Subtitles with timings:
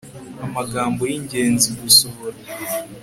[0.45, 2.37] amagambo yi ngenzi gusohora